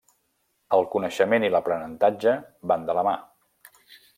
[0.77, 2.33] El coneixement i l'aprenentatge
[2.73, 3.17] van de la mà.